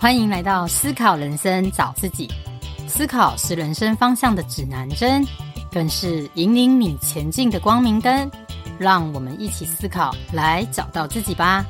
[0.00, 2.28] 欢迎来到思考人生，找自己。
[2.86, 5.26] 思考是人生方向的指南针，
[5.72, 8.30] 更是引领你前进的光明灯。
[8.78, 11.66] 让我们一起思考，来找到自己吧。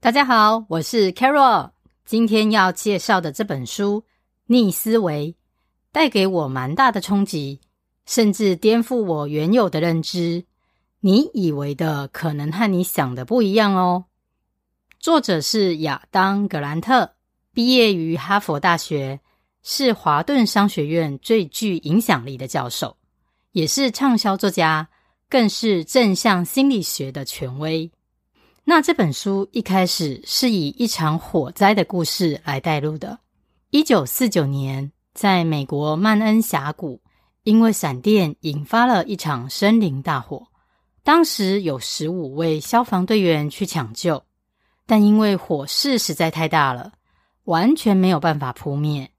[0.00, 1.70] 大家好，我是 Carol。
[2.04, 4.00] 今天要介绍的这本书
[4.46, 5.28] 《逆思维》，
[5.92, 7.60] 带给我蛮大的冲击，
[8.06, 10.44] 甚至颠覆我原有的认知。
[10.98, 14.06] 你以为的，可能和你想的不一样哦。
[15.06, 17.12] 作者是亚当·格兰特，
[17.54, 19.20] 毕业于哈佛大学，
[19.62, 22.96] 是华顿商学院最具影响力的教授，
[23.52, 24.88] 也是畅销作家，
[25.30, 27.88] 更是正向心理学的权威。
[28.64, 33.16] 那这本书一开始是以一场火灾的故事来带入的。
[33.70, 37.00] 一九四九年，在美国曼恩峡谷，
[37.44, 40.48] 因为闪电引发了一场森林大火，
[41.04, 44.20] 当时有十五位消防队员去抢救。
[44.86, 46.92] 但因为火势实在太大了，
[47.44, 49.10] 完全没有办法扑灭，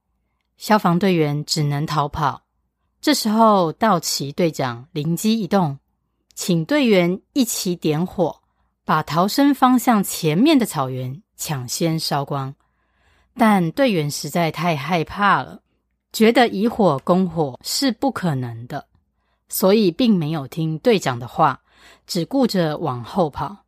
[0.57, 2.43] 消防队员只能逃跑。
[3.01, 5.77] 这时候，道奇队长灵机一动，
[6.33, 8.41] 请队员一起点火，
[8.85, 12.55] 把逃生方向前面的草原抢先烧光。
[13.35, 15.61] 但队员实在太害怕了，
[16.11, 18.87] 觉得以火攻火是不可能的，
[19.47, 21.61] 所以并没有听队长的话，
[22.07, 23.66] 只顾着往后跑。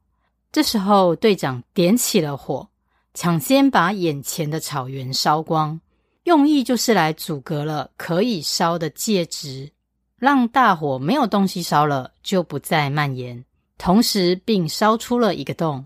[0.51, 2.67] 这时候，队长点起了火，
[3.13, 5.79] 抢先把眼前的草原烧光，
[6.23, 9.71] 用意就是来阻隔了可以烧的介质，
[10.17, 13.45] 让大火没有东西烧了就不再蔓延，
[13.77, 15.85] 同时并烧出了一个洞。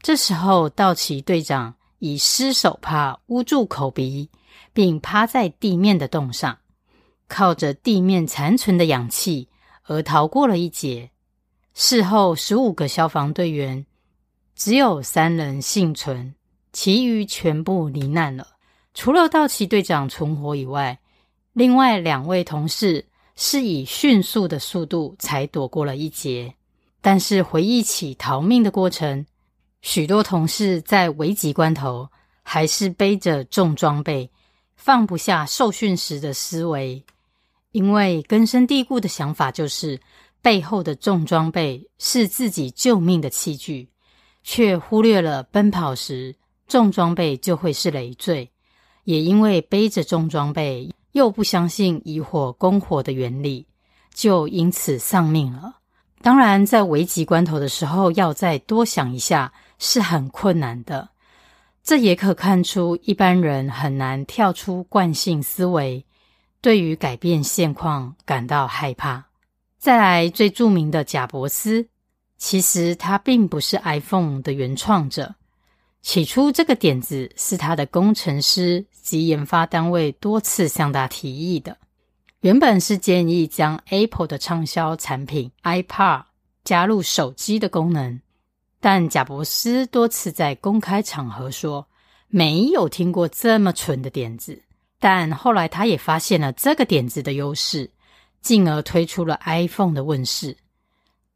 [0.00, 4.30] 这时候，道奇队长以湿手帕捂住口鼻，
[4.72, 6.56] 并趴在地面的洞上，
[7.28, 9.48] 靠着地面残存的氧气
[9.84, 11.10] 而逃过了一劫。
[11.74, 13.84] 事后，十五个消防队员。
[14.58, 16.34] 只有三人幸存，
[16.72, 18.44] 其余全部罹难了。
[18.92, 20.98] 除了道奇队长存活以外，
[21.52, 23.06] 另外两位同事
[23.36, 26.52] 是以迅速的速度才躲过了一劫。
[27.00, 29.24] 但是回忆起逃命的过程，
[29.80, 32.08] 许多同事在危急关头
[32.42, 34.28] 还是背着重装备，
[34.74, 37.00] 放不下受训时的思维，
[37.70, 40.00] 因为根深蒂固的想法就是
[40.42, 43.88] 背后的重装备是自己救命的器具。
[44.50, 46.34] 却忽略了奔跑时
[46.66, 48.50] 重装备就会是累赘，
[49.04, 53.66] 也因为背着重装备，又不相信以火攻火的原理，
[54.14, 55.76] 就因此丧命了。
[56.22, 61.10] 当然，在危急关头的时候，要再多想一下是很困难的。
[61.84, 66.06] 这也可看出一般人很难跳出惯性思维，
[66.62, 69.26] 对于改变现况感到害怕。
[69.76, 71.86] 再来，最著名的贾伯斯。
[72.38, 75.34] 其实他并不是 iPhone 的原创者，
[76.00, 81.76] 起初这个点子是他的工程师及研发单位多次向他提议的。
[82.40, 86.22] 原本是建议将 Apple 的畅销产品 iPad
[86.62, 88.20] 加入手机的功能，
[88.78, 91.88] 但贾伯斯多次在公开场合说
[92.28, 94.62] 没有听过这么蠢的点子。
[95.00, 97.90] 但后来他也发现了这个点子的优势，
[98.40, 100.56] 进而推出了 iPhone 的问世。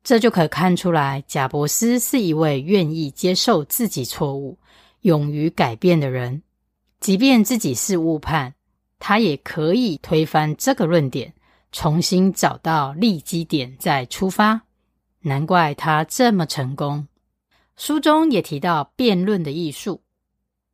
[0.05, 4.59] 这就可看出来，贾伯斯是一位愿意接受自己错误、
[5.03, 6.43] 勇于改变的人。
[6.99, 8.55] 即便自己是误判，
[8.99, 11.33] 他也可以推翻这个论点，
[11.71, 14.63] 重新找到立基点再出发。
[15.21, 17.07] 难怪他这么成功。
[17.77, 20.03] 书中也提到辩论的艺术，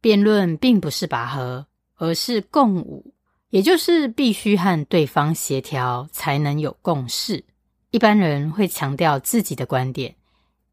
[0.00, 3.12] 辩论并不是拔河，而是共舞，
[3.50, 7.44] 也就是必须和对方协调，才能有共识。
[7.90, 10.14] 一般人会强调自己的观点，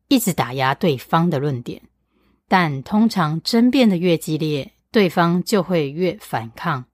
[0.10, 1.82] 一直打压对方的论点，
[2.48, 6.86] 但通常争辩的越激烈，对方就会越反抗。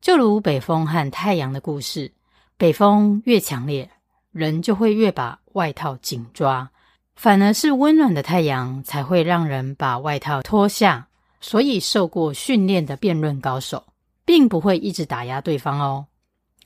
[0.00, 2.12] 就如北风和太阳的故事，
[2.56, 3.88] 北风越强烈，
[4.32, 6.70] 人就会越把外套紧抓，
[7.14, 11.08] 反而是温暖的太阳才会让人把外套脱下。
[11.40, 13.84] 所以，受过训练的辩论高手，
[14.24, 16.06] 并不会一直打压对方哦。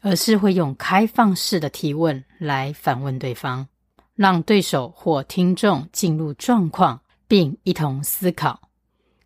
[0.06, 3.66] 而是会用开放式的提问来反问对方，
[4.14, 8.56] 让对手或听众进入状况，并一同思考，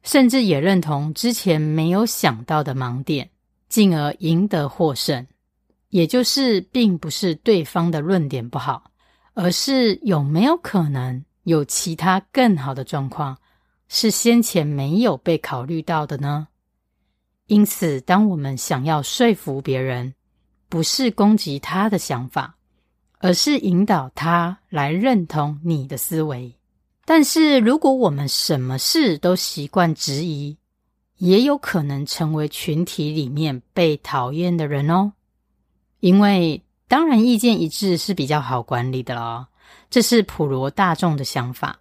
[0.03, 3.29] 甚至也认同之前没有想到的盲点，
[3.69, 5.27] 进而赢得获胜。
[5.91, 8.91] 也就是，并不是对方的论点不好，
[9.35, 13.37] 而是有没有可能有其他更好的状况，
[13.89, 16.49] 是先前没有被考虑到的呢？
[17.49, 20.15] 因此，当我们想要说服别人，
[20.71, 22.57] 不是攻击他的想法，
[23.19, 26.51] 而是引导他来认同你的思维。
[27.05, 30.57] 但是如果我们什么事都习惯质疑，
[31.19, 35.13] 也有可能成为群体里面被讨厌的人哦。
[35.99, 39.49] 因为当然意见一致是比较好管理的咯，
[39.91, 41.79] 这是普罗大众的想法。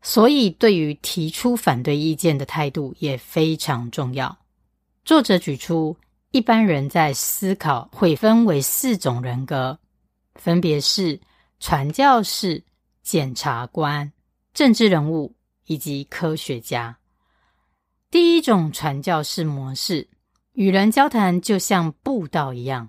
[0.00, 4.38] 所以对于提出反对意见的态度也非常重要。
[5.04, 5.96] 作者举出，
[6.30, 9.78] 一般人在思考会分为四种人格，
[10.34, 11.20] 分别是
[11.58, 12.64] 传教士、
[13.02, 14.12] 检察官。
[14.54, 15.36] 政治人物
[15.66, 16.98] 以及科学家。
[18.10, 20.08] 第一种传教士模式，
[20.54, 22.88] 与人交谈就像布道一样，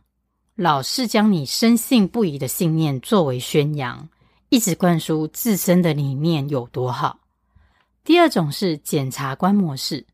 [0.56, 4.09] 老是将你深信不疑的信念作为宣扬，
[4.50, 7.19] 一直灌输自身的理念有多好。
[8.03, 10.07] 第二种是检察官模式，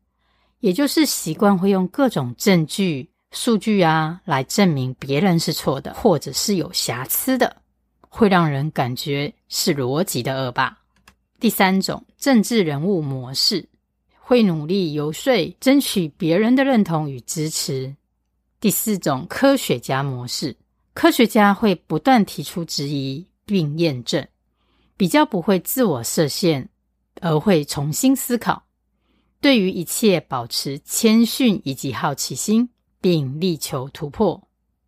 [0.60, 7.56] 也就是习惯会用各种证据、数据啊来证明别人是错的，或者是有瑕疵的，
[8.00, 10.76] 会让人感觉是逻辑的恶霸。
[11.38, 13.68] 第三种政治人物模式，
[14.18, 17.94] 会努力游说，争取别人的认同与支持。
[18.58, 20.56] 第四种科学家模式，
[20.94, 24.26] 科学家会不断提出质疑并验证，
[24.96, 26.66] 比较不会自我设限，
[27.20, 28.64] 而会重新思考。
[29.42, 32.66] 对于一切保持谦逊以及好奇心，
[33.06, 34.42] 并力求突破。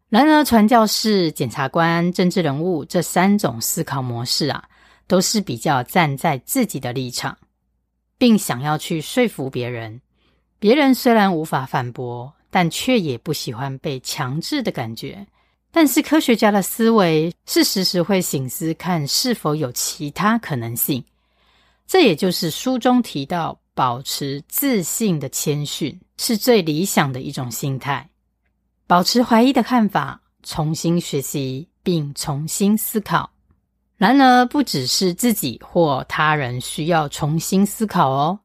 [0.09, 4.65] 然而，传教士、检察官、政治人物这三种思考模式啊。
[5.06, 7.35] 都是比较站在自己的立场，
[8.19, 9.99] 并想要去说服别人。
[10.59, 15.26] 别人虽然无法反驳，但却也不喜欢被强制的感觉。
[15.70, 21.03] 但是科学家的思维是时时会醒思，看是否有其他可能性。
[21.87, 28.07] 这也就是书中提到，保持自信的谦逊是最理想的一种心态。
[28.88, 33.29] 保持怀疑的看法，重新学习，并重新思考。
[33.99, 38.40] 然而，不只是自己或他人需要重新思考哦。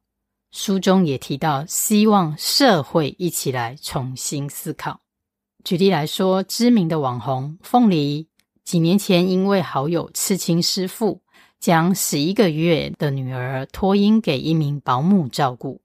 [0.52, 5.00] 书中也提到，希望社会一起来重新思考。
[5.64, 8.28] 举例来说，知名的网红凤梨，
[8.66, 11.22] 几年前因为好友刺青师傅
[11.58, 15.80] 将十一个月的女儿托婴给一名保姆照顾，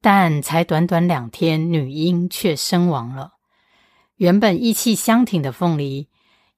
[0.00, 3.34] 但才短短两天，女婴却身亡了。
[4.16, 6.08] 原本意气相挺的凤梨，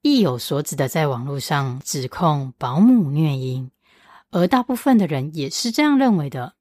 [0.01, 3.73] 意有所指的在网络上指控保姆虐婴，
[4.31, 6.55] 而大部分的人也是这样认为的。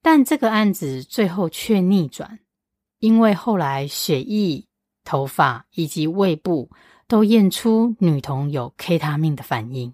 [0.00, 2.38] 但这个案子最后却逆转，
[3.00, 4.64] 因为后来血液、
[5.04, 6.70] 头发以及胃部
[7.06, 9.92] 都验出女童有 K 他命的反应，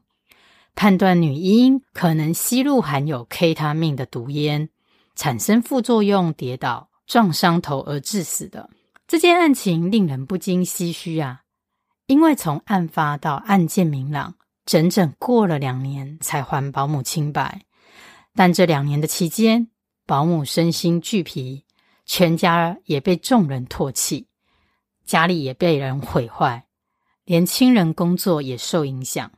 [0.76, 4.68] 判断女婴可能吸入含有 K 他命的毒烟，
[5.16, 8.70] 产生副作用，跌倒撞伤头而致死的。
[9.10, 11.40] 这件案情令人不禁唏嘘啊。
[12.06, 17.62] 因为从案发到案件明朗，整整过了两年才还保姆清白。
[18.36, 19.66] 但这两年的期间，
[20.06, 21.64] 保姆身心俱疲，
[22.06, 24.28] 全家也被众人唾弃，
[25.04, 26.66] 家里也被人毁坏，
[27.24, 29.32] 连亲人工作也受影响，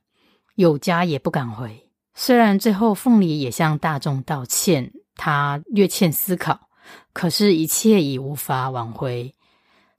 [0.55, 1.89] 有家也不敢回。
[2.15, 6.69] 虽然最后凤梨也向大众道歉，他略欠思考，
[7.15, 9.35] 可是，一切已无法挽回。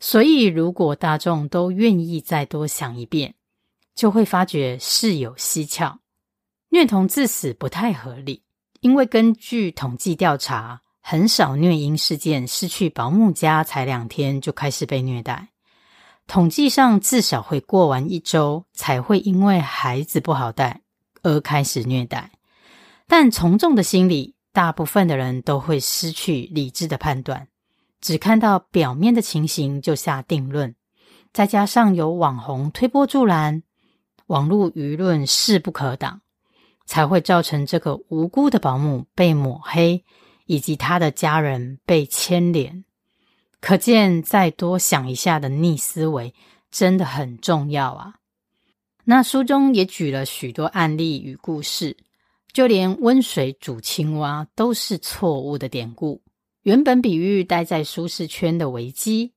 [0.05, 3.35] 所以，如果大众都愿意再多想一遍，
[3.95, 5.97] 就会发觉事有蹊跷。
[6.71, 8.43] 虐童致死不太合理，
[8.81, 15.47] 因为根据统计调查，很少虐婴事件是去保姆家才两天就开始被虐待。
[16.27, 20.81] 统计上至少会过完一周才会因为孩子不好带
[21.21, 22.29] 而开始虐待。
[23.07, 27.47] 但从众的心理，大部分的人都会失去理智的判断。
[28.03, 30.75] 只看到表面的情形就下定论，
[31.31, 33.63] 再加上有网红推波助澜，
[34.27, 36.19] 网络舆论势不可挡，
[36.85, 40.03] 才会造成这个无辜的保姆被抹黑，
[40.47, 42.83] 以及他的家人被牵连。
[43.61, 46.33] 可见，再多想一下的逆思维
[46.69, 48.15] 真的很重要啊！
[49.05, 51.95] 那书中也举了许多案例与故事，
[52.51, 56.22] 就连温水煮青蛙都是错误的典故。
[56.63, 59.33] 原本比喻待在舒适圈的危机，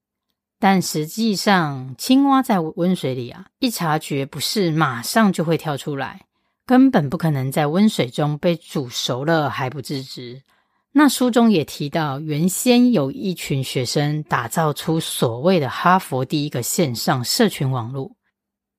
[0.60, 6.20] 但实际上青蛙在温水里啊，一察觉不适，马上就会跳出来，
[6.64, 10.42] 根本不可能在温水中被煮熟了还不自知。
[10.92, 18.12] 那书中也提到，原先有一群学生打造出所谓的哈佛第一个线上社群网络，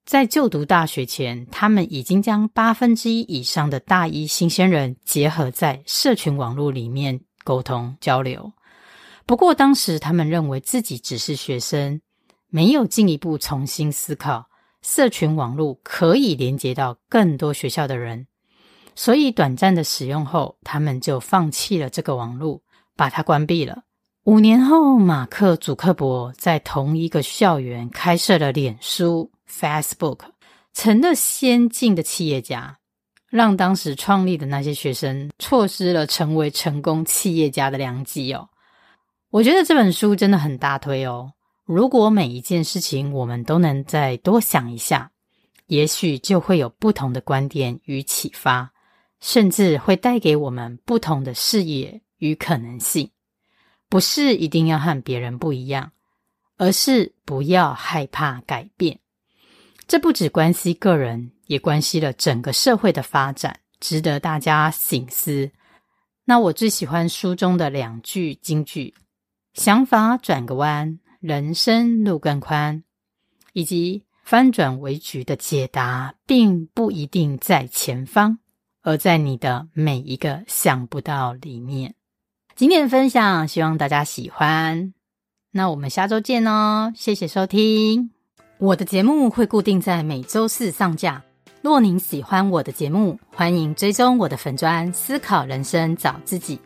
[0.06, 7.26] 在就读大学前，他们已经将八分之一以上的大一新鲜人结合在社群网络里面。
[7.48, 8.51] 沟通交流，
[9.25, 12.01] 不过当时他们认为自己只是学生，
[12.50, 14.50] 没有进一步重新思考
[14.82, 18.27] 社群网络可以连接到更多学校的人，
[18.96, 22.62] 所以短暂的使用后，他们就放弃了这个网络，
[22.98, 23.84] 把它关闭了。
[24.25, 30.20] 五年后，马克·祖克伯在同一个校园开设了脸书 （Facebook），
[30.74, 32.80] 成了先进的企业家，
[33.29, 38.50] 让当时创立的那些学生错失了成为成功企业家的良机哦。
[39.29, 41.34] 我觉得这本书真的很大推哦。
[41.65, 45.12] 如果每一件事情我们都能再多想一下，
[45.65, 48.72] 也许就会有不同的观点与启发，
[49.19, 53.12] 甚至会带给我们不同的视野与可能性。
[53.89, 55.91] 不是一定要和别人不一样，
[56.55, 59.00] 而是不要害怕改变。
[59.88, 65.50] 这不只关系个人，也关系了整个社会的发展，值得大家省思。
[66.25, 68.94] 那我最喜欢书中的两句金句
[69.56, 72.84] ：“想法转个弯，人生路更宽。”
[73.54, 78.39] 以及“翻转为局的解答，并不一定在前方，
[78.84, 81.96] 而在你的每一个想不到里面。”
[82.56, 84.94] 今天的分享，希望大家喜欢。
[85.51, 86.92] 那我们下周见哦！
[86.96, 88.12] 谢谢收听。
[88.58, 91.26] 我的节目会固定在每周四上架。
[91.67, 96.57] 若您喜欢我的节目，欢迎追踪我的粉专“思考人生找自己”。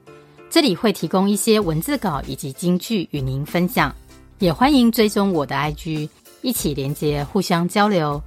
[0.48, 3.92] 这里会提供一些文字稿以及金句与您分享。
[4.38, 6.08] 也欢迎追踪我的 IG，
[6.44, 8.22] 一起连接，互相交流，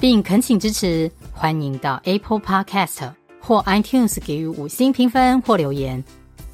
[0.00, 1.08] 并恳请支持。
[1.32, 3.08] 欢迎到 Apple Podcast
[3.40, 6.02] 或 iTunes 给予五星评分或留言。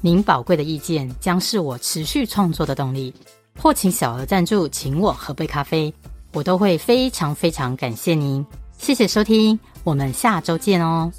[0.01, 3.11] 您宝贵的意见将是我持续创作的动力，
[3.57, 5.91] 或请小额赞助，请我喝杯咖啡，
[6.31, 8.45] 我都会非常非常感谢您。
[8.83, 11.09] 谢谢收听，我们下周见哦。